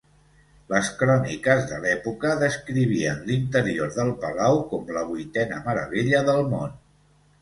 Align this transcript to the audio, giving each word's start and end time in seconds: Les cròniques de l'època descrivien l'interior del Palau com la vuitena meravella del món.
Les 0.69 0.87
cròniques 1.01 1.67
de 1.71 1.77
l'època 1.83 2.31
descrivien 2.43 3.21
l'interior 3.27 3.93
del 3.99 4.09
Palau 4.25 4.59
com 4.73 4.91
la 4.97 5.05
vuitena 5.11 5.61
meravella 5.69 6.25
del 6.31 6.43
món. 6.57 6.79